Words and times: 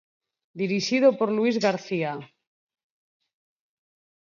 Dirixido 0.61 1.07
por 1.17 1.29
Luís 1.37 1.55
García. 1.67 2.13